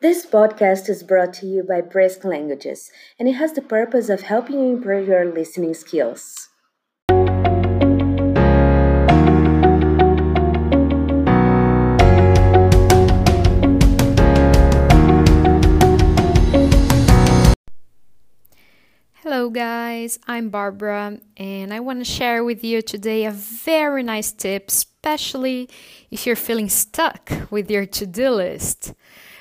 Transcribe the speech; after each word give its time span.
This 0.00 0.24
podcast 0.24 0.88
is 0.88 1.02
brought 1.02 1.32
to 1.34 1.46
you 1.46 1.64
by 1.64 1.80
Brisk 1.80 2.22
Languages, 2.24 2.92
and 3.18 3.28
it 3.28 3.32
has 3.32 3.54
the 3.54 3.60
purpose 3.60 4.08
of 4.08 4.20
helping 4.20 4.60
you 4.60 4.76
improve 4.76 5.08
your 5.08 5.24
listening 5.24 5.74
skills. 5.74 6.50
Hello, 19.24 19.50
guys, 19.50 20.20
I'm 20.28 20.50
Barbara, 20.50 21.18
and 21.36 21.74
I 21.74 21.80
want 21.80 21.98
to 21.98 22.04
share 22.04 22.44
with 22.44 22.62
you 22.62 22.82
today 22.82 23.24
a 23.24 23.32
very 23.32 24.04
nice 24.04 24.30
tip, 24.30 24.68
especially 24.68 25.68
if 26.12 26.24
you're 26.24 26.36
feeling 26.36 26.68
stuck 26.68 27.32
with 27.50 27.68
your 27.68 27.84
to 27.86 28.06
do 28.06 28.30
list. 28.30 28.94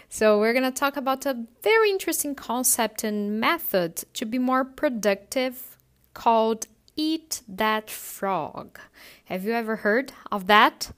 So, 0.09 0.39
we're 0.39 0.53
going 0.53 0.63
to 0.63 0.71
talk 0.71 0.95
about 0.95 1.25
a 1.25 1.45
very 1.61 1.89
interesting 1.89 2.33
concept 2.33 3.03
and 3.03 3.41
method 3.41 4.05
to 4.13 4.25
be 4.25 4.39
more 4.39 4.63
productive 4.63 5.77
called 6.13 6.67
Eat 6.95 7.41
That 7.47 7.91
Frog. 7.91 8.79
Have 9.25 9.43
you 9.43 9.51
ever 9.51 9.77
heard 9.77 10.13
of 10.31 10.47
that? 10.47 10.91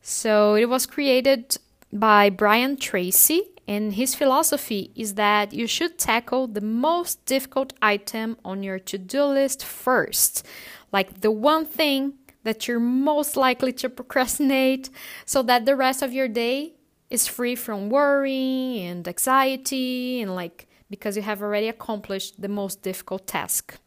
So, 0.00 0.54
it 0.54 0.64
was 0.64 0.86
created 0.86 1.58
by 1.92 2.30
Brian 2.30 2.78
Tracy, 2.78 3.42
and 3.68 3.92
his 3.92 4.14
philosophy 4.14 4.92
is 4.96 5.14
that 5.14 5.52
you 5.52 5.66
should 5.66 5.98
tackle 5.98 6.46
the 6.46 6.62
most 6.62 7.24
difficult 7.26 7.74
item 7.82 8.38
on 8.46 8.62
your 8.62 8.78
to 8.78 8.96
do 8.96 9.24
list 9.24 9.62
first, 9.62 10.46
like 10.90 11.20
the 11.20 11.30
one 11.30 11.66
thing 11.66 12.14
that 12.44 12.66
you're 12.66 12.80
most 12.80 13.36
likely 13.36 13.74
to 13.74 13.90
procrastinate, 13.90 14.88
so 15.26 15.42
that 15.42 15.66
the 15.66 15.76
rest 15.76 16.00
of 16.00 16.14
your 16.14 16.28
day 16.28 16.72
is 17.10 17.26
free 17.26 17.54
from 17.54 17.88
worry 17.90 18.82
and 18.82 19.06
anxiety 19.06 20.20
and 20.22 20.34
like 20.34 20.66
because 20.90 21.16
you 21.16 21.22
have 21.22 21.42
already 21.42 21.68
accomplished 21.68 22.40
the 22.40 22.48
most 22.48 22.82
difficult 22.82 23.26
task. 23.26 23.78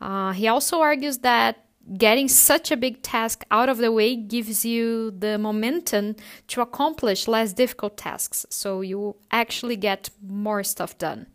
Uh, 0.00 0.32
he 0.32 0.48
also 0.48 0.80
argues 0.80 1.18
that 1.18 1.64
getting 1.98 2.28
such 2.28 2.70
a 2.70 2.76
big 2.76 3.02
task 3.02 3.44
out 3.50 3.68
of 3.68 3.78
the 3.78 3.92
way 3.92 4.16
gives 4.16 4.64
you 4.64 5.10
the 5.10 5.38
momentum 5.38 6.16
to 6.48 6.60
accomplish 6.60 7.28
less 7.28 7.52
difficult 7.52 7.96
tasks, 7.96 8.46
so 8.48 8.80
you 8.80 9.16
actually 9.30 9.76
get 9.76 10.10
more 10.22 10.62
stuff 10.62 10.96
done. 10.98 11.26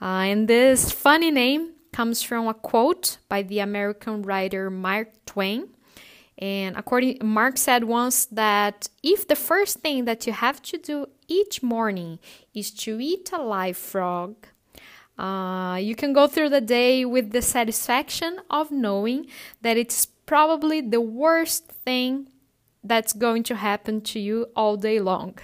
Uh, 0.00 0.24
and 0.30 0.48
this 0.48 0.92
funny 0.92 1.30
name 1.30 1.72
comes 1.92 2.22
from 2.22 2.46
a 2.46 2.54
quote 2.54 3.18
by 3.28 3.42
the 3.42 3.58
American 3.58 4.22
writer 4.22 4.70
Mark 4.70 5.08
Twain. 5.26 5.68
And 6.40 6.76
according 6.76 7.18
Mark 7.22 7.58
said 7.58 7.84
once 7.84 8.24
that 8.26 8.88
if 9.02 9.28
the 9.28 9.36
first 9.36 9.80
thing 9.80 10.06
that 10.06 10.26
you 10.26 10.32
have 10.32 10.62
to 10.62 10.78
do 10.78 11.06
each 11.28 11.62
morning 11.62 12.18
is 12.54 12.70
to 12.84 12.98
eat 12.98 13.30
a 13.32 13.42
live 13.42 13.76
frog, 13.76 14.46
uh, 15.18 15.76
you 15.76 15.94
can 15.94 16.14
go 16.14 16.26
through 16.26 16.48
the 16.48 16.62
day 16.62 17.04
with 17.04 17.32
the 17.32 17.42
satisfaction 17.42 18.40
of 18.48 18.70
knowing 18.70 19.26
that 19.60 19.76
it's 19.76 20.06
probably 20.06 20.80
the 20.80 21.00
worst 21.00 21.66
thing 21.66 22.28
that's 22.82 23.12
going 23.12 23.42
to 23.42 23.54
happen 23.56 24.00
to 24.00 24.18
you 24.18 24.46
all 24.56 24.76
day 24.76 24.98
long. 24.98 25.36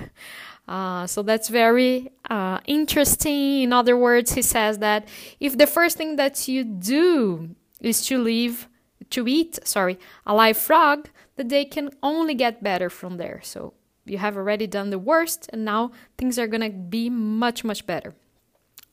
Uh, 0.66 1.06
so 1.06 1.22
that's 1.22 1.48
very 1.48 2.10
uh, 2.30 2.58
interesting. 2.66 3.62
In 3.62 3.72
other 3.72 3.96
words, 3.96 4.32
he 4.32 4.42
says 4.42 4.78
that 4.78 5.06
if 5.38 5.58
the 5.58 5.66
first 5.66 5.98
thing 5.98 6.16
that 6.16 6.48
you 6.48 6.64
do 6.64 7.50
is 7.80 8.04
to 8.06 8.18
leave, 8.18 8.66
to 9.10 9.26
eat, 9.28 9.58
sorry, 9.66 9.98
a 10.26 10.34
live 10.34 10.56
frog, 10.56 11.08
that 11.36 11.48
they 11.48 11.64
can 11.64 11.90
only 12.02 12.34
get 12.34 12.62
better 12.62 12.90
from 12.90 13.16
there. 13.16 13.40
So 13.42 13.74
you 14.04 14.18
have 14.18 14.36
already 14.36 14.66
done 14.66 14.90
the 14.90 14.98
worst, 14.98 15.48
and 15.52 15.64
now 15.64 15.92
things 16.16 16.38
are 16.38 16.46
gonna 16.46 16.70
be 16.70 17.10
much, 17.10 17.64
much 17.64 17.86
better. 17.86 18.14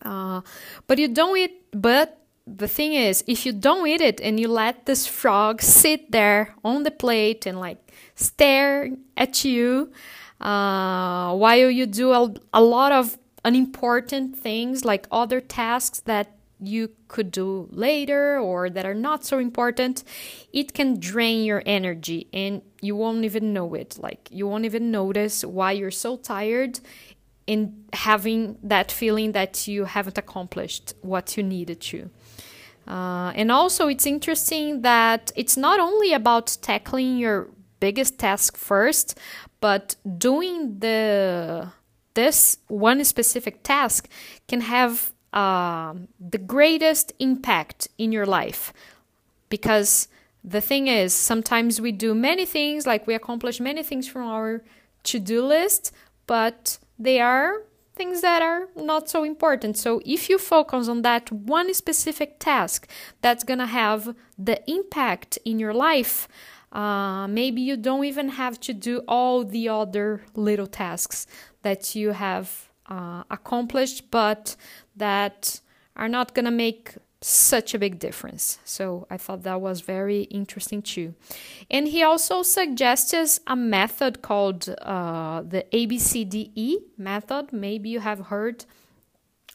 Uh, 0.02 0.42
but 0.88 0.98
you 0.98 1.08
don't 1.08 1.38
eat, 1.38 1.66
but 1.72 2.20
the 2.46 2.68
thing 2.68 2.94
is, 2.94 3.24
if 3.28 3.46
you 3.46 3.54
don't 3.54 3.88
eat 3.88 4.02
it 4.02 4.20
and 4.20 4.40
you 4.40 4.48
let 4.48 4.86
this 4.86 5.08
frog 5.08 5.62
sit 5.62 6.12
there 6.12 6.56
on 6.64 6.84
the 6.84 6.92
plate 6.92 7.46
and 7.46 7.60
like 7.60 7.78
stare 8.16 8.90
at 9.16 9.46
you 9.46 9.92
uh, 10.42 11.34
while 11.34 11.70
you 11.70 11.86
do 11.86 12.12
a, 12.12 12.34
a 12.54 12.62
lot 12.62 12.92
of 12.92 13.18
unimportant 13.46 14.38
things 14.38 14.84
like 14.84 15.08
other 15.12 15.40
tasks 15.40 16.02
that 16.02 16.36
you 16.68 16.92
could 17.08 17.32
do 17.32 17.68
later 17.72 18.40
or 18.40 18.70
that 18.70 18.86
are 18.86 18.94
not 18.94 19.24
so 19.26 19.40
important, 19.40 20.04
it 20.52 20.74
can 20.74 21.00
drain 21.00 21.44
your 21.44 21.64
energy 21.66 22.28
and 22.34 22.62
you 22.82 22.96
won't 22.96 23.24
even 23.24 23.54
know 23.54 23.74
it. 23.74 23.98
Like, 24.00 24.28
you 24.32 24.48
won't 24.48 24.66
even 24.66 24.92
notice 24.92 25.46
why 25.46 25.72
you're 25.72 25.92
so 25.92 26.18
tired 26.18 26.80
in 27.48 27.86
having 27.94 28.58
that 28.64 28.92
feeling 28.92 29.34
that 29.34 29.68
you 29.68 29.86
haven't 29.86 30.18
accomplished 30.18 30.94
what 31.02 31.38
you 31.38 31.44
needed 31.44 31.82
to. 31.82 32.10
Uh, 32.88 33.32
and 33.36 33.52
also, 33.52 33.88
it's 33.88 34.06
interesting 34.06 34.82
that 34.82 35.32
it's 35.36 35.56
not 35.56 35.80
only 35.80 36.14
about 36.14 36.58
tackling 36.62 37.18
your 37.18 37.50
biggest 37.80 38.18
task 38.18 38.58
first, 38.58 39.18
but 39.62 39.96
doing 40.18 40.80
the 40.80 41.72
this 42.14 42.58
one 42.68 43.04
specific 43.04 43.64
task 43.64 44.08
can 44.48 44.62
have 44.62 45.13
uh, 45.34 45.94
the 46.20 46.38
greatest 46.38 47.14
impact 47.20 47.88
in 47.98 48.12
your 48.12 48.26
life 48.26 48.72
because 49.50 50.08
the 50.44 50.62
thing 50.62 50.88
is 50.88 51.14
sometimes 51.14 51.82
we 51.82 51.92
do 51.92 52.14
many 52.14 52.46
things 52.46 52.86
like 52.86 53.08
we 53.08 53.14
accomplish 53.14 53.60
many 53.60 53.84
things 53.84 54.08
from 54.08 54.24
our 54.24 54.62
to-do 55.04 55.44
list 55.44 55.92
but 56.28 56.78
they 57.00 57.20
are 57.20 57.64
things 57.96 58.22
that 58.22 58.42
are 58.42 58.68
not 58.76 59.10
so 59.10 59.24
important. 59.24 59.78
So 59.78 60.02
if 60.06 60.30
you 60.30 60.38
focus 60.38 60.88
on 60.88 61.02
that 61.04 61.32
one 61.32 61.74
specific 61.74 62.40
task 62.40 62.88
that's 63.22 63.44
to 63.60 63.66
have 63.66 64.16
the 64.38 64.60
impact 64.70 65.38
in 65.46 65.60
your 65.60 65.74
life, 65.74 66.28
uh, 66.72 67.28
maybe 67.28 67.62
you 67.62 67.78
don't 67.78 68.04
even 68.06 68.30
have 68.30 68.60
to 68.62 68.74
do 68.74 69.04
all 69.08 69.44
the 69.44 69.70
other 69.70 70.24
little 70.36 70.68
tasks 70.68 71.28
that 71.62 71.96
you 71.96 72.12
have 72.12 72.70
uh, 72.88 73.24
accomplished, 73.30 74.10
but 74.10 74.56
that 74.96 75.60
are 75.96 76.10
not 76.10 76.34
going 76.34 76.46
to 76.46 76.52
make 76.52 76.96
such 77.22 77.74
a 77.74 77.80
big 77.80 78.00
difference. 78.00 78.60
So 78.66 79.08
I 79.10 79.18
thought 79.18 79.44
that 79.44 79.62
was 79.62 79.82
very 79.82 80.24
interesting 80.24 80.82
too. 80.82 81.14
And 81.72 81.88
he 81.88 82.04
also 82.04 82.44
suggests 82.44 83.40
a 83.48 83.56
method 83.56 84.22
called 84.22 84.68
uh, 84.82 85.42
the 85.42 85.66
ABCDE 85.72 86.76
method. 86.98 87.54
Maybe 87.54 87.90
you 87.90 88.02
have 88.02 88.28
heard 88.28 88.66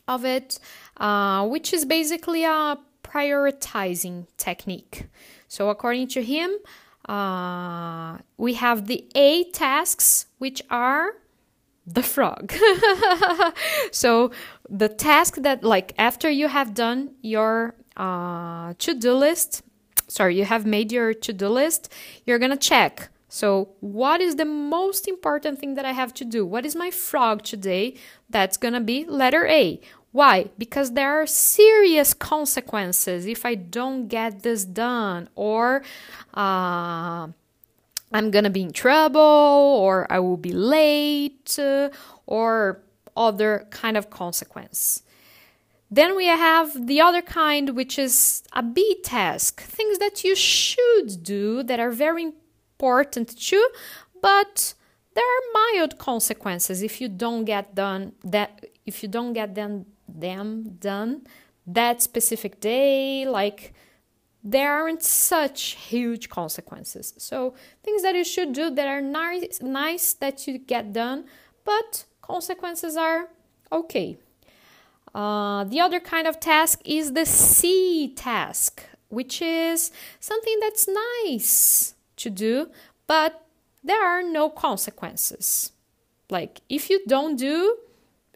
of 0.07 0.25
it, 0.25 0.59
uh, 0.97 1.47
which 1.47 1.73
is 1.73 1.85
basically 1.85 2.45
a 2.45 2.79
prioritizing 3.03 4.27
technique. 4.39 5.07
So 5.47 5.69
according 5.69 6.09
to 6.09 6.23
him, 6.23 6.51
uh, 7.09 8.19
we 8.37 8.55
have 8.55 8.87
the 8.87 9.07
A 9.15 9.51
tasks, 9.51 10.27
which 10.39 10.63
are 10.71 11.13
the 11.95 12.03
frog. 12.03 12.53
so 13.91 14.31
the 14.69 14.89
task 14.89 15.37
that 15.37 15.65
like 15.65 15.95
after 15.99 16.29
you 16.31 16.49
have 16.49 16.75
done 16.75 17.15
your 17.23 17.75
uh, 17.97 18.75
to-do 18.79 19.13
list, 19.15 19.63
sorry, 20.07 20.37
you 20.37 20.45
have 20.45 20.67
made 20.67 20.93
your 20.93 21.15
to-do 21.15 21.49
list, 21.49 21.93
you're 22.25 22.39
gonna 22.39 22.57
check. 22.57 23.11
So 23.29 23.71
what 23.81 24.21
is 24.21 24.37
the 24.37 24.45
most 24.45 25.07
important 25.07 25.59
thing 25.59 25.75
that 25.75 25.85
I 25.85 25.93
have 25.93 26.15
to 26.15 26.25
do? 26.25 26.47
What 26.47 26.65
is 26.65 26.75
my 26.75 26.91
frog 26.91 27.43
today? 27.43 27.95
That's 28.31 28.57
gonna 28.57 28.81
be 28.81 29.05
letter 29.05 29.47
A. 29.47 29.81
Why? 30.13 30.47
Because 30.57 30.93
there 30.93 31.21
are 31.21 31.27
serious 31.27 32.15
consequences 32.15 33.27
if 33.27 33.45
I 33.45 33.55
don't 33.55 34.09
get 34.09 34.43
this 34.43 34.65
done, 34.65 35.29
or 35.35 35.83
uh, 36.33 37.29
I'm 38.13 38.31
gonna 38.31 38.51
be 38.51 38.63
in 38.63 38.73
trouble, 38.73 39.21
or 39.21 40.07
I 40.11 40.19
will 40.19 40.37
be 40.37 40.53
late, 40.53 41.59
or 42.27 42.83
other 43.17 43.67
kind 43.71 43.97
of 43.97 44.11
consequence. 44.11 45.03
Then 45.91 46.15
we 46.17 46.27
have 46.27 46.87
the 46.87 47.01
other 47.01 47.23
kind, 47.23 47.75
which 47.75 47.99
is 47.99 48.43
a 48.53 48.63
B 48.63 49.01
task, 49.03 49.63
things 49.63 49.99
that 49.99 50.23
you 50.23 50.37
should 50.37 51.23
do 51.23 51.63
that 51.63 51.81
are 51.81 51.91
very 51.91 52.33
important 52.79 53.39
too, 53.39 53.67
but 54.21 54.75
there 55.15 55.25
are 55.25 55.75
mild 55.75 55.99
consequences 55.99 56.83
if 56.83 57.01
you 57.01 57.09
don't 57.09 57.45
get 57.45 57.75
done 57.75 58.13
that 58.23 58.65
if 58.87 59.03
you 59.03 59.09
don't 59.09 59.33
get 59.33 59.55
them 59.57 59.87
them 60.07 60.77
done 60.79 61.27
that 61.67 62.01
specific 62.01 62.61
day 62.61 63.27
like 63.27 63.75
there 64.43 64.73
aren't 64.73 65.03
such 65.03 65.77
huge 65.77 66.29
consequences. 66.29 67.15
So 67.19 67.55
things 67.83 68.03
that 68.03 68.15
you 68.15 68.25
should 68.25 68.53
do 68.53 68.71
that 68.71 68.87
are 68.87 69.01
nice, 69.01 69.61
nice 69.61 70.13
that 70.15 70.47
you 70.47 70.59
get 70.59 70.93
done, 70.93 71.25
but 71.65 72.05
consequences 72.23 72.97
are 72.97 73.29
okay. 73.73 74.19
Uh, 75.15 75.65
the 75.65 75.81
other 75.81 76.01
kind 76.01 76.27
of 76.27 76.39
task 76.39 76.81
is 76.85 77.13
the 77.13 77.27
C 77.27 78.13
task, 78.15 78.85
which 79.09 79.43
is 79.43 79.91
something 80.21 80.59
that's 80.61 80.89
nice 81.25 81.95
to 82.17 82.31
do, 82.31 82.71
but 83.07 83.45
there 83.83 84.05
are 84.05 84.23
no 84.23 84.49
consequences. 84.49 85.73
Like 86.31 86.61
if 86.69 86.91
you 86.91 87.01
don't 87.07 87.37
do, 87.37 87.79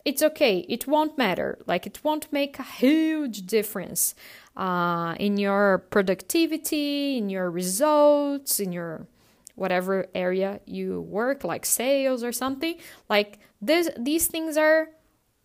it's 0.04 0.22
okay. 0.22 0.64
It 0.68 0.86
won't 0.86 1.16
matter. 1.16 1.58
Like, 1.66 1.86
it 1.86 2.00
won't 2.02 2.32
make 2.32 2.58
a 2.58 2.64
huge 2.64 3.46
difference 3.46 4.14
uh, 4.56 5.14
in 5.18 5.36
your 5.36 5.78
productivity, 5.90 7.18
in 7.18 7.30
your 7.30 7.50
results, 7.50 8.60
in 8.60 8.72
your 8.72 9.06
whatever 9.54 10.06
area 10.14 10.60
you 10.66 11.00
work, 11.02 11.44
like 11.44 11.66
sales 11.66 12.24
or 12.24 12.32
something. 12.32 12.76
Like, 13.08 13.38
this, 13.60 13.90
these 13.98 14.26
things 14.26 14.56
are 14.56 14.88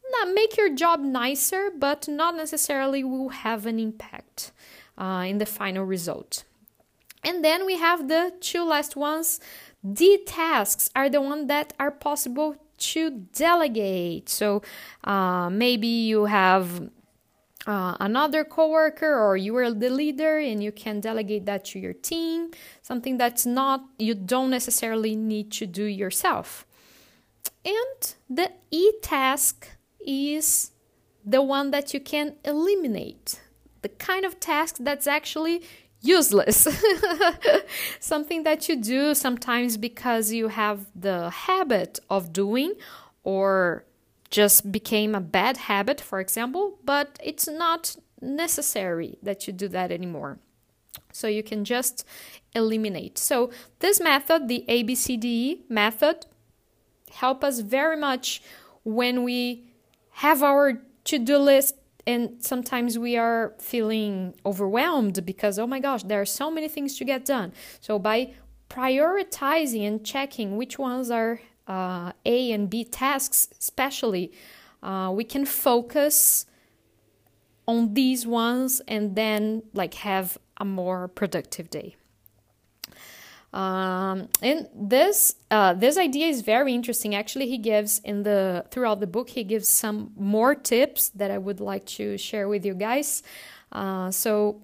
not 0.09 0.33
make 0.33 0.57
your 0.57 0.73
job 0.73 1.01
nicer, 1.01 1.69
but 1.77 2.07
not 2.07 2.35
necessarily 2.35 3.03
will 3.03 3.29
have 3.29 3.65
an 3.65 3.79
impact 3.79 4.51
uh, 4.97 5.25
in 5.27 5.37
the 5.37 5.45
final 5.45 5.83
result. 5.83 6.43
And 7.23 7.43
then 7.43 7.65
we 7.65 7.77
have 7.77 8.07
the 8.07 8.33
two 8.39 8.63
last 8.63 8.95
ones. 8.95 9.39
The 9.83 10.19
tasks 10.25 10.89
are 10.95 11.09
the 11.09 11.21
ones 11.21 11.47
that 11.47 11.73
are 11.79 11.91
possible 11.91 12.55
to 12.77 13.09
delegate. 13.33 14.29
So 14.29 14.61
uh, 15.03 15.49
maybe 15.49 15.87
you 15.87 16.25
have 16.25 16.89
uh, 17.67 17.95
another 17.99 18.43
coworker 18.43 19.19
or 19.19 19.37
you 19.37 19.55
are 19.57 19.71
the 19.71 19.89
leader 19.89 20.37
and 20.39 20.63
you 20.63 20.71
can 20.71 20.99
delegate 20.99 21.45
that 21.45 21.65
to 21.65 21.79
your 21.79 21.93
team 21.93 22.49
something 22.81 23.17
that's 23.17 23.45
not 23.45 23.83
you 23.99 24.15
don't 24.15 24.49
necessarily 24.49 25.15
need 25.15 25.51
to 25.51 25.67
do 25.67 25.83
yourself 25.83 26.65
and 27.65 28.15
the 28.29 28.51
e-task 28.71 29.67
is 29.99 30.71
the 31.25 31.41
one 31.41 31.71
that 31.71 31.93
you 31.93 31.99
can 31.99 32.35
eliminate 32.45 33.41
the 33.81 33.89
kind 33.89 34.25
of 34.25 34.39
task 34.39 34.77
that's 34.79 35.07
actually 35.07 35.61
useless. 36.01 36.67
Something 37.99 38.43
that 38.43 38.69
you 38.69 38.75
do 38.75 39.13
sometimes 39.13 39.77
because 39.77 40.31
you 40.31 40.47
have 40.47 40.87
the 40.95 41.29
habit 41.29 41.99
of 42.09 42.33
doing 42.33 42.73
or 43.23 43.85
just 44.29 44.71
became 44.71 45.15
a 45.15 45.21
bad 45.21 45.57
habit, 45.57 46.01
for 46.01 46.19
example, 46.19 46.79
but 46.83 47.17
it's 47.23 47.47
not 47.47 47.95
necessary 48.21 49.17
that 49.23 49.47
you 49.47 49.53
do 49.53 49.67
that 49.69 49.91
anymore. 49.91 50.39
So 51.11 51.27
you 51.27 51.43
can 51.43 51.63
just 51.63 52.05
eliminate. 52.53 53.17
So 53.17 53.51
this 53.79 53.99
method, 53.99 54.47
the 54.47 54.65
ABCDE 54.67 55.69
method, 55.69 56.25
help 57.11 57.43
us 57.43 57.59
very 57.59 57.97
much 57.97 58.41
when 58.83 59.23
we 59.23 59.65
have 60.11 60.43
our 60.43 60.81
to-do 61.03 61.37
list 61.37 61.75
and 62.05 62.37
sometimes 62.39 62.97
we 62.97 63.17
are 63.17 63.53
feeling 63.59 64.33
overwhelmed 64.45 65.25
because 65.25 65.59
oh 65.59 65.67
my 65.67 65.79
gosh 65.79 66.03
there 66.03 66.21
are 66.21 66.25
so 66.25 66.49
many 66.49 66.67
things 66.67 66.97
to 66.97 67.05
get 67.05 67.25
done 67.25 67.53
so 67.79 67.99
by 67.99 68.33
prioritizing 68.69 69.85
and 69.87 70.05
checking 70.05 70.57
which 70.57 70.79
ones 70.79 71.11
are 71.11 71.39
uh, 71.67 72.11
a 72.25 72.51
and 72.51 72.69
b 72.69 72.83
tasks 72.83 73.49
especially 73.59 74.31
uh, 74.83 75.11
we 75.13 75.23
can 75.23 75.45
focus 75.45 76.45
on 77.67 77.93
these 77.93 78.25
ones 78.25 78.81
and 78.87 79.15
then 79.15 79.63
like 79.73 79.95
have 79.95 80.37
a 80.57 80.65
more 80.65 81.07
productive 81.07 81.69
day 81.69 81.95
um, 83.53 84.27
and 84.41 84.67
this 84.75 85.35
uh, 85.49 85.73
this 85.73 85.97
idea 85.97 86.27
is 86.27 86.41
very 86.41 86.73
interesting. 86.73 87.15
Actually, 87.15 87.47
he 87.47 87.57
gives 87.57 87.99
in 88.03 88.23
the 88.23 88.65
throughout 88.71 88.99
the 88.99 89.07
book 89.07 89.29
he 89.29 89.43
gives 89.43 89.69
some 89.69 90.11
more 90.17 90.53
tips 90.53 91.09
that 91.09 91.31
I 91.31 91.37
would 91.37 91.59
like 91.59 91.85
to 91.97 92.17
share 92.17 92.47
with 92.49 92.65
you 92.65 92.73
guys. 92.73 93.23
Uh, 93.71 94.11
so 94.11 94.61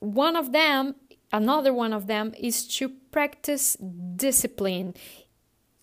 one 0.00 0.36
of 0.36 0.52
them, 0.52 0.94
another 1.32 1.72
one 1.72 1.92
of 1.92 2.06
them, 2.06 2.34
is 2.38 2.66
to 2.76 2.90
practice 3.10 3.76
discipline 3.76 4.94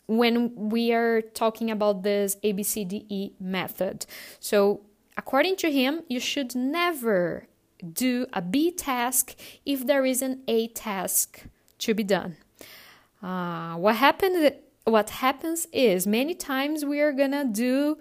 when 0.07 0.69
we 0.69 0.93
are 0.93 1.21
talking 1.21 1.69
about 1.69 2.03
this 2.03 2.37
ABCDE 2.43 3.33
method. 3.39 4.05
So 4.39 4.81
according 5.17 5.57
to 5.57 5.71
him, 5.71 6.03
you 6.07 6.19
should 6.19 6.55
never 6.55 7.47
do 7.93 8.25
a 8.33 8.41
B 8.41 8.71
task 8.71 9.35
if 9.65 9.85
there 9.85 10.05
is 10.05 10.21
an 10.21 10.41
A 10.47 10.67
task 10.69 11.43
to 11.79 11.93
be 11.93 12.03
done. 12.03 12.37
Uh, 13.21 13.75
what 13.75 13.95
happens? 13.95 14.51
What 14.85 15.09
happens 15.09 15.67
is 15.73 16.07
many 16.07 16.33
times 16.33 16.85
we 16.85 17.01
are 17.01 17.11
gonna 17.11 17.45
do 17.45 17.97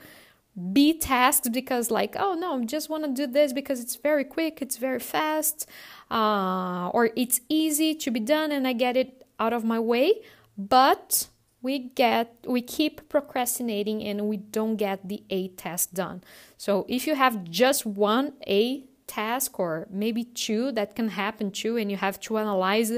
B 0.73 0.97
tasks 0.99 1.49
because 1.49 1.91
like 1.91 2.17
oh 2.19 2.35
no, 2.35 2.61
I 2.61 2.65
just 2.65 2.89
want 2.89 3.05
to 3.05 3.13
do 3.13 3.31
this 3.31 3.53
because 3.53 3.81
it's 3.81 3.97
very 3.97 4.25
quick, 4.25 4.63
it's 4.63 4.77
very 4.77 5.01
fast, 5.01 5.67
uh, 6.11 6.89
or 6.91 7.11
it's 7.17 7.41
easy 7.49 7.95
to 7.97 8.11
be 8.11 8.21
done 8.21 8.53
and 8.53 8.67
I 8.67 8.73
get 8.73 8.97
it 8.97 9.27
out 9.39 9.53
of 9.53 9.65
my 9.65 9.81
way. 9.81 10.23
But 10.57 11.29
we 11.63 11.79
get 11.79 12.37
we 12.47 12.61
keep 12.63 13.09
procrastinating 13.09 14.03
and 14.03 14.29
we 14.29 14.37
don't 14.37 14.77
get 14.77 15.09
the 15.09 15.23
A 15.31 15.49
task 15.49 15.93
done. 15.93 16.23
So 16.57 16.87
if 16.89 17.07
you 17.07 17.15
have 17.15 17.45
just 17.45 17.87
one 17.87 18.35
A 18.47 18.85
task 19.07 19.59
or 19.59 19.87
maybe 19.91 20.25
two 20.25 20.73
that 20.73 20.95
can 20.95 21.09
happen 21.09 21.51
too 21.51 21.77
and 21.77 21.91
you 21.91 21.97
have 21.97 22.21
to 22.21 22.39
analyze 22.39 22.93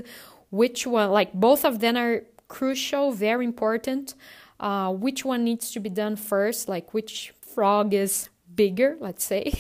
which 0.51 0.87
one, 0.87 1.11
like 1.11 1.33
both 1.33 1.65
of 1.65 1.81
them 1.81 1.97
are 1.97 2.25
crucial, 2.49 3.13
very 3.13 3.45
important. 3.45 4.15
Uh, 4.61 4.93
which 4.93 5.25
one 5.25 5.45
needs 5.45 5.71
to 5.71 5.79
be 5.79 5.89
done 5.89 6.17
first, 6.17 6.69
like 6.69 6.93
which 6.93 7.33
frog 7.41 7.95
is 7.95 8.29
bigger 8.55 8.97
let's 8.99 9.25
say 9.25 9.53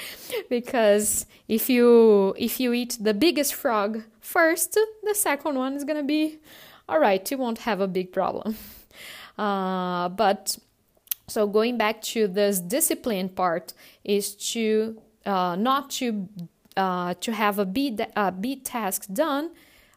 because 0.50 1.24
if 1.46 1.70
you 1.70 2.34
if 2.36 2.58
you 2.58 2.72
eat 2.72 2.98
the 3.00 3.14
biggest 3.14 3.54
frog 3.54 4.02
first 4.20 4.76
the 5.04 5.14
second 5.14 5.54
one 5.54 5.74
is 5.74 5.84
gonna 5.84 6.02
be 6.02 6.38
all 6.90 7.00
right 7.00 7.30
you 7.30 7.38
won't 7.38 7.58
have 7.58 7.80
a 7.80 7.88
big 7.88 8.12
problem 8.12 8.56
uh, 9.38 10.08
but 10.08 10.58
so 11.28 11.46
going 11.46 11.78
back 11.78 12.02
to 12.02 12.26
this 12.26 12.58
discipline 12.58 13.28
part 13.28 13.72
is 14.04 14.34
to 14.34 15.00
uh, 15.24 15.54
not 15.56 15.90
to 15.90 16.28
uh, 16.76 17.14
to 17.20 17.32
have 17.32 17.58
a 17.58 17.64
B, 17.64 17.96
a 18.16 18.32
B 18.32 18.56
task 18.56 19.06
done 19.12 19.50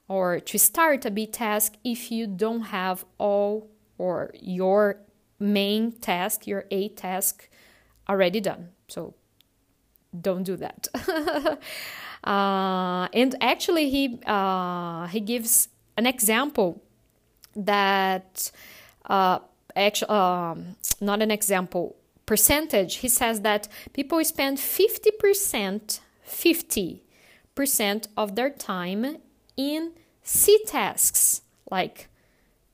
or 0.08 0.40
to 0.40 0.60
start 0.60 1.06
a 1.06 1.12
B 1.12 1.26
task 1.26 1.74
if 1.84 2.12
you 2.12 2.28
don't 2.28 2.62
have 2.62 3.06
all 3.18 3.70
or 3.98 4.32
your 4.40 4.98
main 5.40 5.92
task, 5.92 6.46
your 6.46 6.66
A 6.72 6.90
task 6.90 7.50
already 8.10 8.42
done. 8.42 8.70
So 8.88 9.14
don't 10.20 10.44
do 10.44 10.56
that. 10.58 10.88
uh, 12.24 13.08
and 13.14 13.36
actually, 13.42 13.90
he 13.90 14.20
uh, 14.26 15.08
he 15.08 15.20
gives 15.20 15.70
an 15.98 16.06
example 16.06 16.83
that 17.56 18.52
uh, 19.06 19.40
actually 19.76 20.10
um, 20.10 20.76
not 21.02 21.22
an 21.22 21.32
example 21.32 21.96
percentage. 22.26 22.96
He 22.96 23.10
says 23.10 23.42
that 23.42 23.68
people 23.94 24.24
spend 24.24 24.60
fifty 24.60 25.12
percent, 25.12 26.00
fifty 26.24 27.04
percent 27.56 28.08
of 28.16 28.36
their 28.36 28.50
time 28.50 29.18
in 29.58 29.92
C 30.24 30.60
tasks, 30.66 31.42
like 31.70 32.08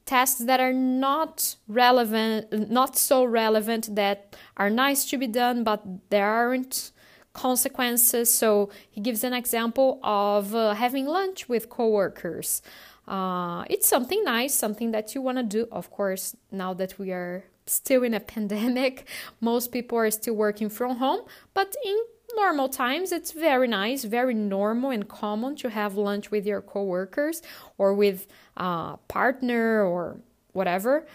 tasks 0.06 0.40
that 0.40 0.60
are 0.60 0.74
not 0.74 1.56
relevant, 1.68 2.72
not 2.72 2.98
so 2.98 3.24
relevant 3.24 3.96
that 3.96 4.36
are 4.58 4.70
nice 4.70 5.06
to 5.10 5.18
be 5.18 5.28
done, 5.28 5.64
but 5.64 5.84
there 6.10 6.28
aren't 6.28 6.92
consequences. 7.34 8.34
So 8.34 8.70
he 8.90 9.02
gives 9.02 9.24
an 9.24 9.34
example 9.34 10.00
of 10.04 10.56
uh, 10.56 10.74
having 10.74 11.06
lunch 11.06 11.48
with 11.48 11.70
coworkers. 11.70 12.62
Uh, 13.10 13.66
it's 13.70 13.90
something 13.90 14.24
nice, 14.24 14.54
something 14.54 14.92
that 14.92 15.16
you 15.16 15.22
want 15.22 15.40
to 15.40 15.44
do. 15.44 15.68
Of 15.72 15.90
course, 15.90 16.36
now 16.52 16.76
that 16.76 17.00
we 17.00 17.12
are 17.12 17.44
still 17.66 18.04
in 18.04 18.14
a 18.14 18.20
pandemic, 18.36 19.08
most 19.42 19.72
people 19.72 19.98
are 19.98 20.12
still 20.12 20.36
working 20.36 20.70
from 20.70 20.98
home, 20.98 21.22
but 21.54 21.76
in 21.84 21.98
normal 22.36 22.70
times 22.70 23.12
it's 23.12 23.32
very 23.32 23.68
nice 23.68 24.04
very 24.04 24.36
normal 24.36 24.92
and 24.92 25.08
common 25.10 25.56
to 25.56 25.68
have 25.68 25.96
lunch 25.96 26.30
with 26.30 26.46
your 26.46 26.62
coworkers 26.62 27.42
or 27.80 27.92
with 27.92 28.28
a 28.56 28.98
partner 29.08 29.84
or 29.84 30.20
whatever 30.54 31.08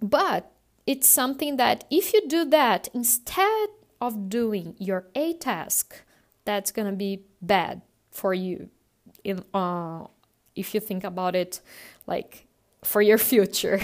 but 0.00 0.50
it's 0.86 1.06
something 1.06 1.58
that 1.58 1.84
if 1.90 2.14
you 2.14 2.26
do 2.28 2.46
that 2.46 2.88
instead 2.94 3.68
of 4.00 4.28
doing 4.28 4.74
your 4.78 5.06
a 5.14 5.34
task 5.34 6.02
that's 6.46 6.70
going 6.70 6.88
to 6.88 6.96
be 6.96 7.22
bad 7.42 7.82
for 8.10 8.32
you 8.32 8.70
in 9.22 9.44
uh, 9.52 10.06
if 10.56 10.74
you 10.74 10.80
think 10.80 11.04
about 11.04 11.36
it 11.36 11.60
like 12.06 12.46
for 12.82 13.02
your 13.02 13.18
future. 13.32 13.80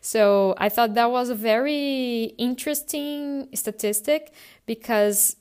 so 0.00 0.54
I 0.58 0.68
thought 0.68 0.94
that 0.94 1.10
was 1.10 1.30
a 1.30 1.34
very 1.34 2.34
interesting 2.38 3.48
statistic 3.54 4.32
because 4.66 5.36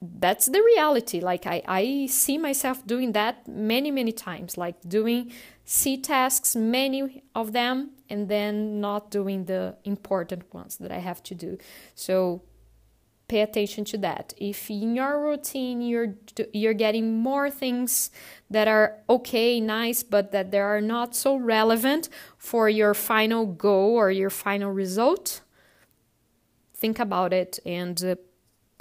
that's 0.00 0.46
the 0.46 0.60
reality. 0.60 1.20
Like 1.20 1.46
I, 1.46 1.62
I 1.66 2.06
see 2.06 2.38
myself 2.38 2.86
doing 2.86 3.12
that 3.12 3.48
many, 3.48 3.90
many 3.90 4.12
times, 4.12 4.58
like 4.58 4.76
doing 4.86 5.32
C 5.64 5.96
tasks, 5.96 6.54
many 6.54 7.22
of 7.34 7.52
them, 7.52 7.90
and 8.10 8.28
then 8.28 8.80
not 8.80 9.10
doing 9.10 9.46
the 9.46 9.76
important 9.84 10.52
ones 10.52 10.76
that 10.78 10.92
I 10.92 10.98
have 10.98 11.22
to 11.24 11.34
do. 11.34 11.58
So 11.94 12.42
pay 13.28 13.40
attention 13.40 13.84
to 13.86 13.98
that. 13.98 14.34
If 14.36 14.70
in 14.70 14.94
your 14.96 15.20
routine 15.22 15.80
you're 15.80 16.14
you're 16.52 16.74
getting 16.74 17.18
more 17.18 17.50
things 17.50 18.10
that 18.50 18.68
are 18.68 18.98
okay, 19.08 19.60
nice, 19.60 20.02
but 20.02 20.32
that 20.32 20.50
they 20.50 20.60
are 20.60 20.80
not 20.80 21.14
so 21.14 21.36
relevant 21.36 22.08
for 22.36 22.68
your 22.68 22.94
final 22.94 23.46
goal 23.46 23.94
or 23.96 24.10
your 24.10 24.30
final 24.30 24.70
result, 24.70 25.40
think 26.74 26.98
about 26.98 27.32
it 27.32 27.58
and 27.64 28.16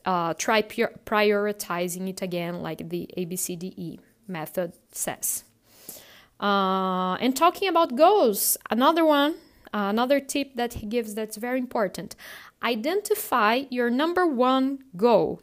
uh, 0.06 0.34
try 0.34 0.62
prioritizing 0.62 2.10
it 2.10 2.22
again, 2.22 2.62
like 2.62 2.90
the 2.90 3.10
ABCDE 3.18 4.00
method 4.28 4.74
says. 4.92 5.44
Uh, 6.40 7.16
and 7.16 7.38
talking 7.38 7.70
about 7.70 7.96
goals, 7.96 8.58
another 8.70 9.06
one, 9.06 9.36
another 9.74 10.20
tip 10.20 10.56
that 10.56 10.74
he 10.74 10.86
gives 10.86 11.16
that's 11.16 11.38
very 11.38 11.60
important 11.60 12.16
identify 12.64 13.64
your 13.70 13.90
number 13.90 14.26
one 14.26 14.80
goal. 14.96 15.42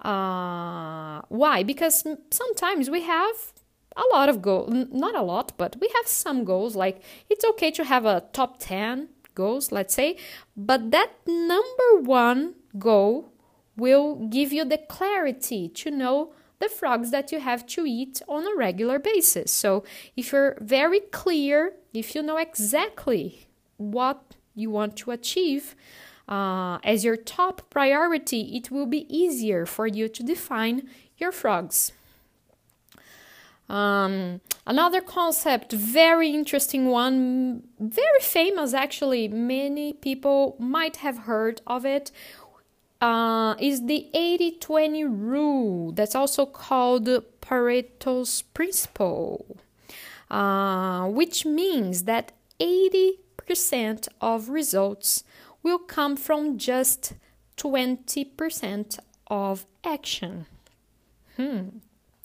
Uh, 0.00 1.22
why? 1.28 1.62
Because 1.62 2.04
sometimes 2.30 2.90
we 2.90 3.02
have 3.02 3.52
a 3.96 4.02
lot 4.12 4.28
of 4.28 4.42
goals, 4.42 4.72
not 4.90 5.14
a 5.14 5.22
lot, 5.22 5.52
but 5.56 5.76
we 5.80 5.88
have 5.96 6.06
some 6.06 6.44
goals. 6.44 6.76
Like 6.76 7.02
it's 7.30 7.44
okay 7.44 7.70
to 7.72 7.84
have 7.84 8.04
a 8.04 8.24
top 8.32 8.58
10 8.58 9.08
goals, 9.34 9.72
let's 9.72 9.94
say, 9.94 10.16
but 10.56 10.90
that 10.90 11.10
number 11.26 12.00
one 12.00 12.54
goal 12.78 13.32
will 13.76 14.16
give 14.28 14.52
you 14.52 14.64
the 14.64 14.78
clarity 14.78 15.68
to 15.68 15.90
know 15.90 16.34
the 16.58 16.68
frogs 16.68 17.10
that 17.10 17.32
you 17.32 17.40
have 17.40 17.66
to 17.66 17.84
eat 17.86 18.22
on 18.28 18.46
a 18.46 18.54
regular 18.56 18.98
basis. 18.98 19.50
So, 19.50 19.82
if 20.16 20.30
you're 20.30 20.56
very 20.60 21.00
clear, 21.00 21.72
if 21.92 22.14
you 22.14 22.22
know 22.22 22.36
exactly 22.36 23.48
what 23.90 24.36
you 24.54 24.70
want 24.70 24.96
to 24.98 25.10
achieve 25.10 25.74
uh, 26.28 26.78
as 26.84 27.04
your 27.04 27.16
top 27.16 27.68
priority, 27.70 28.56
it 28.56 28.70
will 28.70 28.86
be 28.86 29.06
easier 29.14 29.66
for 29.66 29.86
you 29.86 30.08
to 30.08 30.22
define 30.22 30.88
your 31.18 31.32
frogs. 31.32 31.92
Um, 33.68 34.40
another 34.66 35.00
concept, 35.00 35.72
very 35.72 36.30
interesting 36.30 36.86
one, 36.86 37.64
very 37.78 38.20
famous 38.20 38.74
actually, 38.74 39.28
many 39.28 39.92
people 39.92 40.56
might 40.58 40.96
have 40.96 41.18
heard 41.18 41.60
of 41.66 41.84
it, 41.84 42.12
uh, 43.00 43.54
is 43.58 43.86
the 43.86 44.08
80 44.14 44.58
20 44.58 45.04
rule 45.04 45.92
that's 45.92 46.14
also 46.14 46.46
called 46.46 47.08
Pareto's 47.40 48.42
principle, 48.42 49.56
uh, 50.30 51.06
which 51.08 51.44
means 51.44 52.04
that 52.04 52.32
80% 52.60 53.14
of 54.20 54.48
results 54.48 55.24
will 55.62 55.78
come 55.78 56.16
from 56.16 56.58
just 56.58 57.14
20% 57.56 58.98
of 59.28 59.66
action. 59.84 60.46
Hmm. 61.36 61.68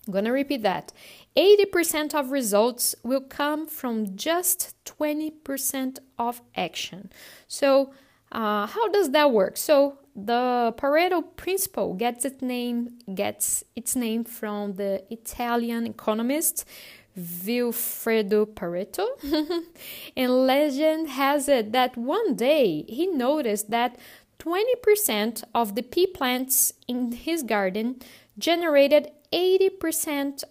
I'm 0.06 0.12
gonna 0.12 0.32
repeat 0.32 0.62
that. 0.62 0.92
80% 1.36 2.14
of 2.14 2.30
results 2.30 2.94
will 3.02 3.20
come 3.20 3.66
from 3.66 4.16
just 4.16 4.74
20% 4.84 5.98
of 6.18 6.40
action. 6.56 7.12
So, 7.46 7.92
uh, 8.32 8.66
how 8.66 8.88
does 8.88 9.10
that 9.10 9.30
work? 9.30 9.56
So, 9.56 9.98
the 10.16 10.74
Pareto 10.76 11.22
principle 11.36 11.94
gets 11.94 12.24
its 12.24 12.42
name 12.42 12.98
gets 13.14 13.62
its 13.76 13.94
name 13.94 14.24
from 14.24 14.74
the 14.74 15.04
Italian 15.10 15.86
economist 15.86 16.64
Vilfredo 17.18 18.46
Pareto. 18.46 19.06
and 20.16 20.46
legend 20.46 21.10
has 21.10 21.48
it 21.48 21.72
that 21.72 21.96
one 21.96 22.34
day 22.34 22.84
he 22.88 23.06
noticed 23.06 23.70
that 23.70 23.98
20% 24.38 25.42
of 25.54 25.74
the 25.74 25.82
pea 25.82 26.06
plants 26.06 26.72
in 26.86 27.12
his 27.12 27.42
garden 27.42 27.96
generated 28.38 29.10
80% 29.32 30.44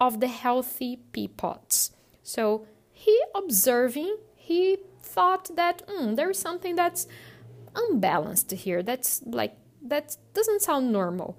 of 0.00 0.20
the 0.20 0.28
healthy 0.28 0.98
pea 1.12 1.28
pods. 1.28 1.90
So 2.22 2.66
he 2.92 3.18
observing, 3.34 4.16
he 4.36 4.78
thought 5.00 5.56
that 5.56 5.86
mm, 5.88 6.16
there 6.16 6.30
is 6.30 6.38
something 6.38 6.76
that's 6.76 7.06
unbalanced 7.74 8.50
here. 8.50 8.82
That's 8.82 9.22
like 9.24 9.56
that 9.82 10.16
doesn't 10.32 10.62
sound 10.62 10.92
normal. 10.92 11.38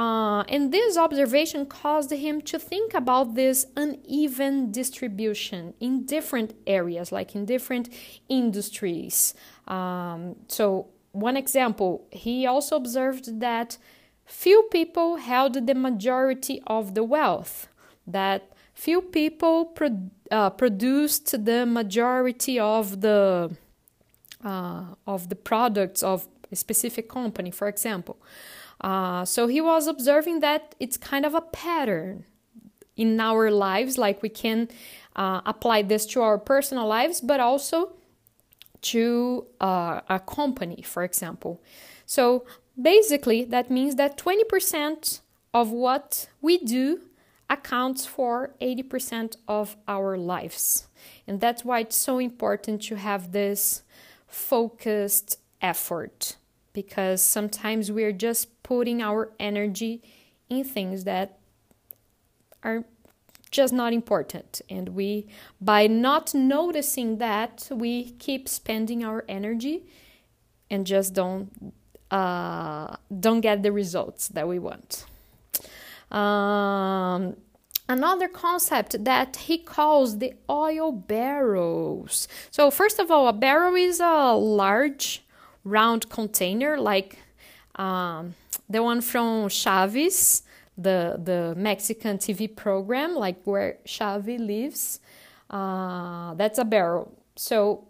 Uh, 0.00 0.44
and 0.48 0.72
this 0.72 0.96
observation 0.96 1.66
caused 1.66 2.10
him 2.10 2.40
to 2.40 2.58
think 2.58 2.94
about 2.94 3.34
this 3.34 3.66
uneven 3.76 4.72
distribution 4.72 5.74
in 5.78 6.06
different 6.06 6.54
areas, 6.66 7.12
like 7.12 7.34
in 7.34 7.44
different 7.44 7.86
industries. 8.26 9.34
Um, 9.68 10.36
so, 10.48 10.86
one 11.12 11.36
example, 11.36 12.06
he 12.10 12.46
also 12.46 12.76
observed 12.76 13.40
that 13.40 13.76
few 14.24 14.62
people 14.70 15.16
held 15.16 15.66
the 15.66 15.74
majority 15.74 16.62
of 16.66 16.94
the 16.94 17.04
wealth, 17.04 17.68
that 18.06 18.40
few 18.72 19.02
people 19.02 19.66
pro- 19.66 20.08
uh, 20.30 20.48
produced 20.48 21.44
the 21.44 21.66
majority 21.66 22.58
of 22.58 23.02
the 23.02 23.54
uh, 24.42 24.84
of 25.06 25.28
the 25.28 25.36
products 25.36 26.02
of 26.02 26.26
a 26.50 26.56
specific 26.56 27.06
company, 27.06 27.50
for 27.50 27.68
example. 27.68 28.16
Uh, 28.80 29.24
so 29.24 29.46
he 29.46 29.60
was 29.60 29.86
observing 29.86 30.40
that 30.40 30.74
it's 30.80 30.96
kind 30.96 31.26
of 31.26 31.34
a 31.34 31.40
pattern 31.40 32.24
in 32.96 33.20
our 33.20 33.50
lives, 33.50 33.98
like 33.98 34.22
we 34.22 34.28
can 34.28 34.68
uh, 35.16 35.40
apply 35.46 35.82
this 35.82 36.06
to 36.06 36.22
our 36.22 36.38
personal 36.38 36.86
lives, 36.86 37.20
but 37.20 37.40
also 37.40 37.92
to 38.82 39.46
uh, 39.60 40.00
a 40.08 40.20
company, 40.20 40.82
for 40.82 41.02
example. 41.02 41.62
So 42.06 42.44
basically, 42.80 43.44
that 43.44 43.70
means 43.70 43.96
that 43.96 44.16
20% 44.16 45.20
of 45.52 45.70
what 45.70 46.28
we 46.40 46.58
do 46.58 47.00
accounts 47.48 48.06
for 48.06 48.54
80% 48.60 49.36
of 49.48 49.76
our 49.88 50.16
lives. 50.16 50.88
And 51.26 51.40
that's 51.40 51.64
why 51.64 51.80
it's 51.80 51.96
so 51.96 52.18
important 52.18 52.82
to 52.82 52.96
have 52.96 53.32
this 53.32 53.82
focused 54.26 55.38
effort 55.60 56.36
because 56.72 57.20
sometimes 57.20 57.90
we're 57.90 58.12
just 58.12 58.59
putting 58.70 59.02
our 59.02 59.32
energy 59.40 60.00
in 60.48 60.62
things 60.62 61.02
that 61.02 61.40
are 62.62 62.84
just 63.50 63.72
not 63.72 63.92
important 63.92 64.62
and 64.70 64.90
we 64.90 65.26
by 65.60 65.88
not 65.88 66.32
noticing 66.32 67.18
that 67.18 67.66
we 67.72 68.12
keep 68.26 68.48
spending 68.48 69.04
our 69.04 69.24
energy 69.28 69.76
and 70.70 70.86
just 70.86 71.14
don't 71.14 71.72
uh, 72.12 72.94
don't 73.18 73.40
get 73.40 73.64
the 73.64 73.72
results 73.72 74.28
that 74.28 74.46
we 74.46 74.60
want 74.60 75.04
um, 76.12 77.36
another 77.88 78.28
concept 78.28 79.04
that 79.04 79.36
he 79.48 79.58
calls 79.58 80.18
the 80.18 80.34
oil 80.48 80.90
barrels. 80.90 82.26
So, 82.50 82.68
first 82.70 82.98
of 82.98 83.12
all, 83.12 83.28
a 83.28 83.32
barrel 83.32 83.76
is 83.76 84.00
a 84.00 84.32
large 84.32 85.24
round 85.62 86.08
container 86.08 86.80
like 86.80 87.18
um, 87.76 88.34
the 88.70 88.82
one 88.82 89.00
from 89.00 89.48
Chaves, 89.48 90.42
the, 90.78 91.20
the 91.22 91.54
Mexican 91.56 92.16
TV 92.18 92.54
program, 92.54 93.14
like 93.14 93.42
where 93.44 93.78
Chaves 93.84 94.38
lives. 94.38 95.00
Uh, 95.50 96.34
that's 96.34 96.58
a 96.58 96.64
barrel. 96.64 97.12
So, 97.36 97.88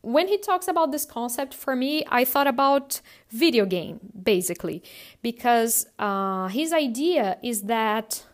when 0.00 0.26
he 0.26 0.36
talks 0.36 0.66
about 0.66 0.90
this 0.90 1.04
concept 1.04 1.54
for 1.54 1.76
me 1.76 2.04
i 2.10 2.24
thought 2.24 2.48
about 2.48 3.00
video 3.30 3.64
game 3.64 4.00
basically 4.20 4.82
because 5.22 5.86
uh, 6.00 6.48
his 6.48 6.72
idea 6.72 7.38
is 7.40 7.62
that 7.62 8.26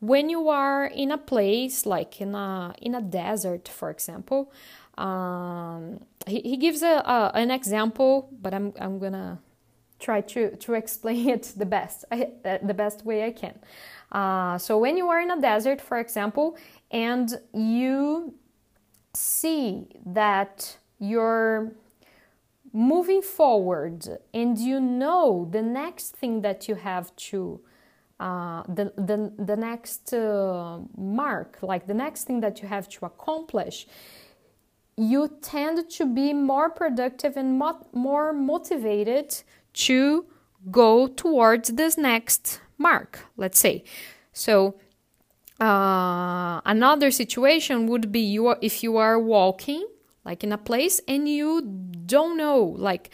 when 0.00 0.30
you 0.30 0.48
are 0.48 0.86
in 0.86 1.10
a 1.10 1.18
place 1.18 1.84
like 1.84 2.22
in 2.22 2.34
a 2.34 2.74
in 2.80 2.94
a 2.94 3.02
desert 3.02 3.68
for 3.68 3.90
example 3.90 4.50
um, 4.96 6.00
he, 6.26 6.40
he 6.40 6.56
gives 6.56 6.82
a, 6.82 7.02
a, 7.04 7.32
an 7.34 7.50
example 7.50 8.30
but 8.40 8.54
i'm 8.54 8.72
i'm 8.80 8.98
gonna 8.98 9.38
try 10.00 10.20
to 10.20 10.56
to 10.56 10.74
explain 10.74 11.28
it 11.28 11.52
the 11.56 11.66
best 11.66 12.04
the 12.10 12.74
best 12.74 13.04
way 13.04 13.24
i 13.24 13.30
can. 13.30 13.58
Uh, 14.12 14.58
so 14.58 14.76
when 14.78 14.96
you 14.96 15.08
are 15.08 15.20
in 15.20 15.30
a 15.30 15.40
desert 15.40 15.80
for 15.80 15.98
example 15.98 16.56
and 16.90 17.38
you 17.54 18.34
see 19.14 19.86
that 20.04 20.76
you're 20.98 21.72
moving 22.72 23.22
forward 23.22 24.06
and 24.32 24.58
you 24.58 24.80
know 24.80 25.48
the 25.50 25.62
next 25.62 26.16
thing 26.16 26.42
that 26.42 26.68
you 26.68 26.74
have 26.74 27.14
to 27.16 27.60
uh, 28.20 28.62
the, 28.68 28.92
the, 28.96 29.32
the 29.38 29.56
next 29.56 30.12
uh, 30.12 30.78
mark, 30.94 31.56
like 31.62 31.86
the 31.86 31.94
next 31.94 32.24
thing 32.24 32.40
that 32.40 32.60
you 32.60 32.68
have 32.68 32.86
to 32.86 33.06
accomplish, 33.06 33.86
you 34.94 35.26
tend 35.40 35.88
to 35.88 36.04
be 36.04 36.34
more 36.34 36.68
productive 36.68 37.38
and 37.38 37.58
mo- 37.58 37.86
more 37.94 38.34
motivated 38.34 39.42
to 39.74 40.26
go 40.70 41.06
towards 41.06 41.70
this 41.70 41.96
next 41.96 42.60
mark, 42.78 43.26
let's 43.36 43.58
say. 43.58 43.84
So, 44.32 44.76
uh, 45.60 46.60
another 46.64 47.10
situation 47.10 47.86
would 47.86 48.10
be 48.10 48.20
you 48.20 48.46
are, 48.46 48.58
if 48.62 48.82
you 48.82 48.96
are 48.96 49.18
walking 49.18 49.86
like 50.24 50.42
in 50.42 50.52
a 50.52 50.58
place 50.58 51.00
and 51.06 51.28
you 51.28 51.62
don't 52.06 52.36
know 52.36 52.58
like 52.78 53.10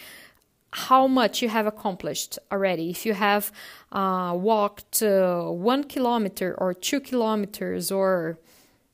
how 0.72 1.06
much 1.06 1.40
you 1.40 1.48
have 1.48 1.66
accomplished 1.66 2.38
already. 2.52 2.90
If 2.90 3.06
you 3.06 3.14
have 3.14 3.50
uh, 3.92 4.34
walked 4.36 5.02
uh, 5.02 5.44
one 5.44 5.84
kilometer 5.84 6.54
or 6.58 6.74
two 6.74 7.00
kilometers 7.00 7.90
or 7.90 8.38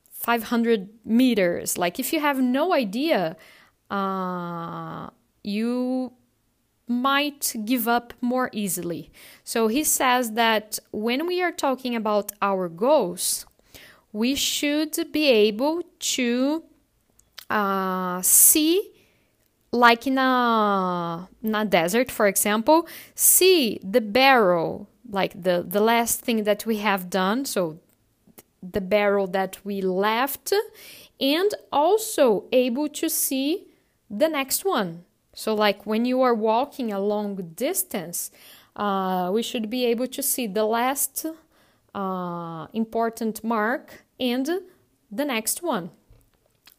500 0.09 0.87
meters, 1.03 1.77
like 1.77 1.99
if 1.99 2.13
you 2.13 2.21
have 2.21 2.39
no 2.39 2.73
idea, 2.73 3.35
uh, 3.91 5.09
you 5.43 6.13
might 6.87 7.55
give 7.65 7.87
up 7.87 8.13
more 8.21 8.49
easily. 8.51 9.11
So 9.43 9.67
he 9.67 9.83
says 9.83 10.33
that 10.33 10.79
when 10.91 11.25
we 11.27 11.41
are 11.41 11.51
talking 11.51 11.95
about 11.95 12.31
our 12.41 12.67
goals, 12.69 13.45
we 14.11 14.35
should 14.35 15.11
be 15.11 15.29
able 15.29 15.81
to 15.99 16.63
uh, 17.49 18.21
see, 18.21 18.91
like 19.71 20.05
in 20.05 20.17
a, 20.17 21.29
in 21.41 21.55
a 21.55 21.65
desert, 21.65 22.11
for 22.11 22.27
example, 22.27 22.87
see 23.15 23.79
the 23.83 24.01
barrel, 24.01 24.87
like 25.09 25.41
the, 25.41 25.65
the 25.67 25.81
last 25.81 26.21
thing 26.21 26.43
that 26.43 26.65
we 26.65 26.77
have 26.77 27.09
done. 27.09 27.45
So 27.45 27.79
the 28.61 28.81
barrel 28.81 29.27
that 29.27 29.57
we 29.63 29.81
left, 29.81 30.53
and 31.19 31.53
also 31.71 32.45
able 32.51 32.87
to 32.89 33.09
see 33.09 33.67
the 34.09 34.29
next 34.29 34.63
one. 34.63 35.05
So, 35.33 35.53
like 35.53 35.85
when 35.85 36.05
you 36.05 36.21
are 36.21 36.33
walking 36.33 36.91
a 36.91 36.99
long 36.99 37.35
distance, 37.55 38.31
uh, 38.75 39.29
we 39.33 39.41
should 39.43 39.69
be 39.69 39.85
able 39.85 40.07
to 40.07 40.21
see 40.23 40.47
the 40.47 40.65
last 40.65 41.25
uh, 41.93 42.67
important 42.73 43.43
mark 43.43 44.05
and 44.19 44.49
the 45.11 45.25
next 45.25 45.63
one. 45.63 45.91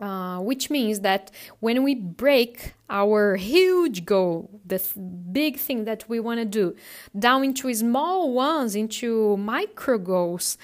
Uh, 0.00 0.40
which 0.40 0.70
means 0.70 1.00
that 1.00 1.30
when 1.60 1.84
we 1.84 1.94
break 1.94 2.74
our 2.90 3.36
huge 3.36 4.04
goal, 4.04 4.50
the 4.66 4.78
th- 4.80 4.96
big 5.32 5.56
thing 5.56 5.84
that 5.84 6.06
we 6.08 6.18
want 6.18 6.40
to 6.40 6.44
do, 6.44 6.74
down 7.16 7.44
into 7.44 7.72
small 7.72 8.32
ones, 8.32 8.74
into 8.74 9.36
micro 9.36 9.96
goals, 9.96 10.58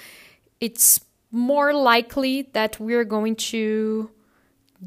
it's 0.61 1.01
more 1.31 1.73
likely 1.73 2.43
that 2.55 2.79
we're 2.81 3.05
going 3.05 3.37
to 3.37 4.11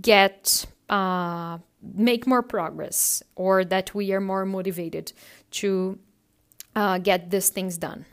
get 0.02 0.66
uh, 0.90 1.58
make 1.94 2.26
more 2.26 2.42
progress 2.42 3.24
or 3.36 3.66
that 3.66 3.94
we 3.94 4.14
are 4.14 4.22
more 4.22 4.46
motivated 4.46 5.12
to 5.52 6.00
uh, 6.76 6.98
get 6.98 7.30
these 7.30 7.50
things 7.50 7.78
done. 7.78 8.06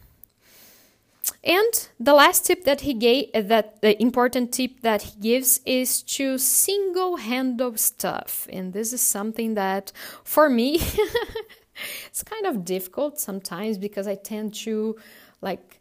And 1.42 1.88
the 1.98 2.12
last 2.12 2.46
tip 2.46 2.64
that 2.64 2.82
he 2.82 2.92
gave, 2.92 3.30
uh, 3.34 3.42
that 3.42 3.80
the 3.80 4.00
important 4.00 4.52
tip 4.52 4.80
that 4.82 5.02
he 5.02 5.20
gives 5.20 5.60
is 5.64 6.02
to 6.02 6.36
single 6.36 7.16
handle 7.16 7.76
stuff. 7.76 8.46
And 8.52 8.72
this 8.72 8.92
is 8.92 9.00
something 9.00 9.54
that 9.54 9.92
for 10.22 10.50
me, 10.50 10.74
it's 12.06 12.22
kind 12.22 12.46
of 12.46 12.64
difficult 12.64 13.18
sometimes 13.18 13.78
because 13.78 14.06
I 14.06 14.16
tend 14.16 14.54
to 14.66 14.96
like 15.40 15.80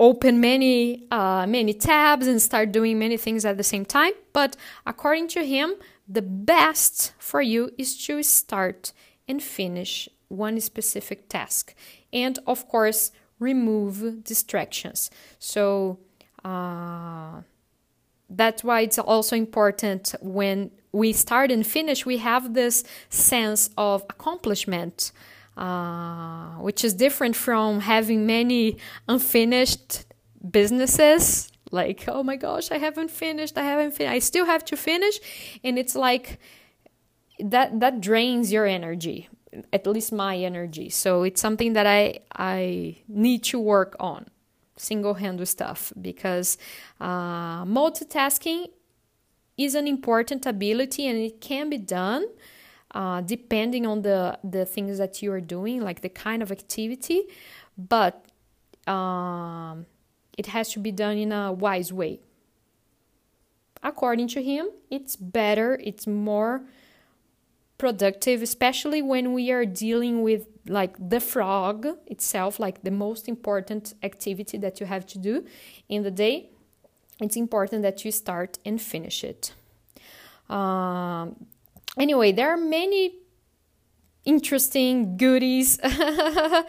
open 0.00 0.40
many 0.40 1.06
uh, 1.10 1.44
many 1.46 1.74
tabs 1.74 2.26
and 2.26 2.40
start 2.40 2.72
doing 2.72 2.98
many 2.98 3.16
things 3.16 3.44
at 3.44 3.56
the 3.56 3.64
same 3.64 3.84
time. 3.84 4.12
But 4.32 4.56
according 4.86 5.28
to 5.28 5.44
him, 5.44 5.74
the 6.08 6.22
best 6.22 7.12
for 7.18 7.42
you 7.42 7.70
is 7.76 7.96
to 8.06 8.22
start 8.22 8.92
and 9.28 9.42
finish 9.42 10.08
one 10.28 10.60
specific 10.60 11.28
task, 11.28 11.74
and 12.12 12.38
of 12.46 12.68
course 12.68 13.12
remove 13.38 14.24
distractions. 14.24 15.10
So. 15.38 15.98
Uh, 16.44 17.42
that's 18.30 18.62
why 18.62 18.82
it's 18.82 18.98
also 18.98 19.34
important 19.34 20.14
when 20.20 20.70
we 20.92 21.14
start 21.14 21.50
and 21.50 21.66
finish, 21.66 22.04
we 22.04 22.18
have 22.18 22.52
this 22.52 22.84
sense 23.08 23.70
of 23.78 24.02
accomplishment 24.10 25.12
uh, 25.58 26.50
which 26.60 26.84
is 26.84 26.94
different 26.94 27.34
from 27.34 27.80
having 27.80 28.26
many 28.26 28.76
unfinished 29.08 30.04
businesses. 30.48 31.50
Like, 31.70 32.04
oh 32.08 32.22
my 32.22 32.36
gosh, 32.36 32.70
I 32.70 32.78
haven't 32.78 33.10
finished, 33.10 33.58
I 33.58 33.64
haven't 33.64 34.00
I 34.00 34.18
still 34.18 34.46
have 34.46 34.64
to 34.66 34.76
finish. 34.76 35.20
And 35.62 35.78
it's 35.78 35.94
like 35.94 36.38
that 37.38 37.80
that 37.80 38.00
drains 38.00 38.52
your 38.52 38.66
energy, 38.66 39.28
at 39.72 39.86
least 39.86 40.12
my 40.12 40.36
energy. 40.36 40.88
So 40.88 41.22
it's 41.22 41.40
something 41.40 41.72
that 41.74 41.86
I 41.86 42.20
I 42.34 42.96
need 43.08 43.44
to 43.44 43.58
work 43.60 43.96
on 44.00 44.26
single 44.76 45.14
handed 45.14 45.46
stuff 45.46 45.92
because 46.00 46.56
uh, 47.00 47.64
multitasking 47.64 48.66
is 49.56 49.74
an 49.74 49.88
important 49.88 50.46
ability 50.46 51.06
and 51.06 51.18
it 51.18 51.40
can 51.40 51.68
be 51.68 51.78
done 51.78 52.24
uh, 52.92 53.20
depending 53.20 53.86
on 53.86 54.02
the 54.02 54.38
the 54.42 54.64
things 54.64 54.98
that 54.98 55.22
you 55.22 55.32
are 55.32 55.40
doing, 55.40 55.80
like 55.80 56.00
the 56.00 56.08
kind 56.08 56.42
of 56.42 56.50
activity, 56.50 57.22
but 57.76 58.24
um, 58.86 59.86
it 60.38 60.46
has 60.46 60.72
to 60.72 60.78
be 60.78 60.92
done 60.92 61.18
in 61.18 61.32
a 61.32 61.52
wise 61.52 61.92
way. 61.92 62.20
According 63.82 64.28
to 64.28 64.42
him, 64.42 64.68
it's 64.90 65.16
better, 65.16 65.78
it's 65.82 66.06
more 66.06 66.62
productive, 67.76 68.40
especially 68.42 69.02
when 69.02 69.32
we 69.32 69.50
are 69.50 69.64
dealing 69.64 70.22
with 70.22 70.46
like 70.66 70.94
the 70.98 71.20
frog 71.20 71.86
itself, 72.06 72.58
like 72.58 72.82
the 72.82 72.90
most 72.90 73.28
important 73.28 73.94
activity 74.02 74.58
that 74.58 74.80
you 74.80 74.86
have 74.86 75.06
to 75.06 75.18
do 75.18 75.44
in 75.88 76.02
the 76.02 76.10
day. 76.10 76.50
It's 77.20 77.36
important 77.36 77.82
that 77.82 78.04
you 78.04 78.12
start 78.12 78.58
and 78.64 78.80
finish 78.80 79.24
it. 79.24 79.52
Um, 80.48 81.46
anyway, 81.98 82.32
there 82.32 82.50
are 82.50 82.56
many 82.56 83.14
interesting 84.28 85.16
goodies 85.16 85.80
uh, 85.82 86.62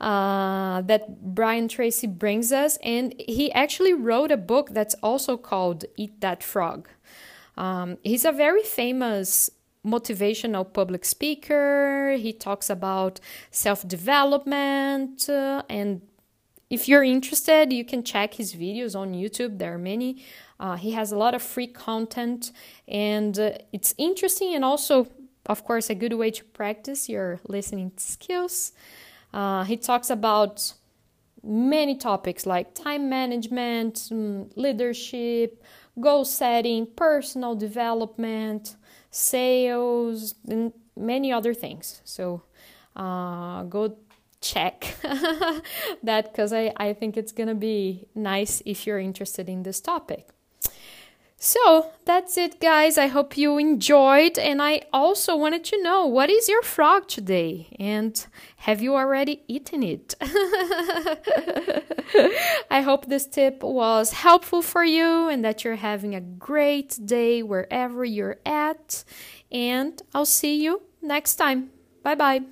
that 0.00 1.34
Brian 1.34 1.68
Tracy 1.68 2.06
brings 2.06 2.50
us, 2.50 2.78
and 2.82 3.14
he 3.18 3.52
actually 3.52 3.92
wrote 3.92 4.32
a 4.32 4.36
book 4.36 4.70
that's 4.70 4.94
also 5.02 5.36
called 5.36 5.84
Eat 5.96 6.20
That 6.22 6.42
Frog. 6.42 6.88
Um, 7.58 7.98
he's 8.02 8.24
a 8.24 8.32
very 8.32 8.62
famous 8.62 9.50
motivational 9.86 10.64
public 10.72 11.04
speaker. 11.04 12.16
He 12.18 12.32
talks 12.32 12.70
about 12.70 13.20
self 13.50 13.86
development 13.86 15.28
uh, 15.28 15.62
and 15.68 16.00
if 16.72 16.88
you're 16.88 17.04
interested, 17.04 17.70
you 17.70 17.84
can 17.84 18.02
check 18.02 18.32
his 18.32 18.54
videos 18.54 18.98
on 18.98 19.12
YouTube. 19.12 19.58
There 19.58 19.74
are 19.74 19.84
many. 19.92 20.24
Uh, 20.58 20.76
he 20.76 20.92
has 20.92 21.12
a 21.12 21.18
lot 21.18 21.34
of 21.34 21.42
free 21.42 21.66
content, 21.66 22.50
and 22.88 23.38
uh, 23.38 23.58
it's 23.74 23.94
interesting 23.98 24.54
and 24.54 24.64
also, 24.64 25.06
of 25.46 25.64
course, 25.64 25.90
a 25.90 25.94
good 25.94 26.14
way 26.14 26.30
to 26.30 26.44
practice 26.44 27.08
your 27.08 27.40
listening 27.48 27.92
skills. 27.96 28.72
Uh, 29.32 29.64
he 29.64 29.76
talks 29.76 30.10
about 30.10 30.74
many 31.42 31.96
topics 31.96 32.46
like 32.46 32.74
time 32.74 33.08
management, 33.08 34.08
um, 34.12 34.50
leadership, 34.54 35.62
goal 36.00 36.24
setting, 36.24 36.86
personal 36.86 37.54
development, 37.54 38.76
sales, 39.10 40.34
and 40.48 40.72
many 40.96 41.32
other 41.32 41.54
things. 41.54 42.00
So 42.04 42.42
uh, 42.94 43.64
go 43.64 43.96
check 44.40 44.96
that 46.02 46.32
because 46.32 46.52
I, 46.52 46.72
I 46.76 46.92
think 46.92 47.16
it's 47.16 47.32
gonna 47.32 47.54
be 47.54 48.06
nice 48.14 48.62
if 48.64 48.86
you're 48.86 48.98
interested 48.98 49.48
in 49.48 49.62
this 49.62 49.80
topic. 49.80 50.28
So 51.44 51.90
that's 52.04 52.38
it, 52.38 52.60
guys. 52.60 52.96
I 52.96 53.08
hope 53.08 53.36
you 53.36 53.58
enjoyed. 53.58 54.38
And 54.38 54.62
I 54.62 54.82
also 54.92 55.34
wanted 55.36 55.64
to 55.64 55.82
know 55.82 56.06
what 56.06 56.30
is 56.30 56.48
your 56.48 56.62
frog 56.62 57.08
today? 57.08 57.66
And 57.80 58.24
have 58.58 58.80
you 58.80 58.94
already 58.94 59.42
eaten 59.48 59.82
it? 59.82 60.14
I 62.70 62.82
hope 62.82 63.06
this 63.06 63.26
tip 63.26 63.64
was 63.64 64.12
helpful 64.12 64.62
for 64.62 64.84
you 64.84 65.26
and 65.28 65.44
that 65.44 65.64
you're 65.64 65.74
having 65.74 66.14
a 66.14 66.20
great 66.20 66.96
day 67.04 67.42
wherever 67.42 68.04
you're 68.04 68.38
at. 68.46 69.02
And 69.50 70.00
I'll 70.14 70.24
see 70.24 70.62
you 70.62 70.82
next 71.02 71.34
time. 71.34 71.70
Bye 72.04 72.14
bye. 72.14 72.42